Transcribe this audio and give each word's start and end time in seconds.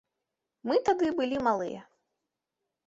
Мы 0.69 0.79
тады 0.87 1.11
былі 1.21 1.37
малыя. 1.49 1.81